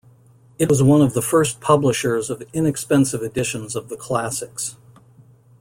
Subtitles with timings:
[0.57, 4.75] It was one of the first publishers of inexpensive editions of the classics.